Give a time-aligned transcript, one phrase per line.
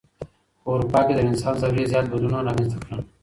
[0.63, 2.99] په اروپا کي د رنسانس دورې زيات بدلونونه رامنځته کړل.